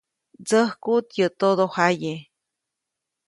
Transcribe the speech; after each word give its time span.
Ndsäjkuʼt 0.41 1.07
yäʼ 1.17 1.33
todojaye. 1.39 2.13